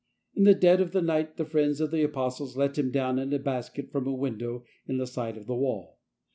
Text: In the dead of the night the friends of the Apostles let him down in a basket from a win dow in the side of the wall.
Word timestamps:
In 0.33 0.45
the 0.45 0.55
dead 0.55 0.81
of 0.81 0.93
the 0.93 1.01
night 1.03 1.37
the 1.37 1.45
friends 1.45 1.79
of 1.79 1.91
the 1.91 2.01
Apostles 2.01 2.57
let 2.57 2.75
him 2.79 2.89
down 2.89 3.19
in 3.19 3.31
a 3.33 3.37
basket 3.37 3.91
from 3.91 4.07
a 4.07 4.11
win 4.11 4.39
dow 4.39 4.63
in 4.87 4.97
the 4.97 5.05
side 5.05 5.37
of 5.37 5.45
the 5.45 5.53
wall. 5.53 5.99